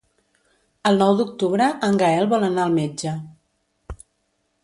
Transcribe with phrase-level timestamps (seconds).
[0.91, 3.15] El nou d'octubre en Gaël vol anar al metge.